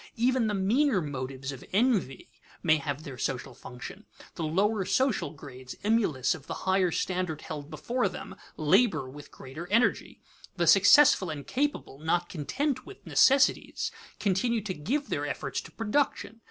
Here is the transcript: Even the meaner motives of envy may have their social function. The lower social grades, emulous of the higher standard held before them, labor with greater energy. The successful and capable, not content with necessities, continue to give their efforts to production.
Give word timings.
Even 0.17 0.47
the 0.47 0.55
meaner 0.55 0.99
motives 0.99 1.51
of 1.51 1.63
envy 1.71 2.27
may 2.63 2.77
have 2.77 3.03
their 3.03 3.19
social 3.19 3.53
function. 3.53 4.07
The 4.33 4.41
lower 4.43 4.83
social 4.83 5.29
grades, 5.29 5.75
emulous 5.83 6.33
of 6.33 6.47
the 6.47 6.65
higher 6.65 6.89
standard 6.89 7.41
held 7.43 7.69
before 7.69 8.09
them, 8.09 8.35
labor 8.57 9.07
with 9.07 9.29
greater 9.29 9.67
energy. 9.67 10.19
The 10.57 10.65
successful 10.65 11.29
and 11.29 11.45
capable, 11.45 11.99
not 11.99 12.29
content 12.29 12.83
with 12.83 13.05
necessities, 13.05 13.91
continue 14.19 14.61
to 14.61 14.73
give 14.73 15.09
their 15.09 15.27
efforts 15.27 15.61
to 15.61 15.71
production. 15.71 16.39